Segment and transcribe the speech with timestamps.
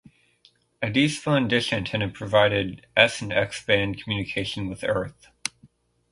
[0.81, 5.27] A despun dish antenna provided S and X band communication with Earth.